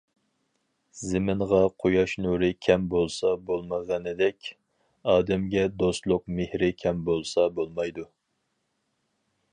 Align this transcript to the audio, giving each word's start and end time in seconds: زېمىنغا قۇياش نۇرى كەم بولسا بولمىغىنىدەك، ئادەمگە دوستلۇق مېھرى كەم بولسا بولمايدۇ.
زېمىنغا 1.09 1.59
قۇياش 1.83 2.15
نۇرى 2.25 2.49
كەم 2.69 2.87
بولسا 2.95 3.35
بولمىغىنىدەك، 3.51 4.51
ئادەمگە 5.15 5.69
دوستلۇق 5.85 6.27
مېھرى 6.39 6.71
كەم 6.85 7.05
بولسا 7.11 7.47
بولمايدۇ. 7.61 8.11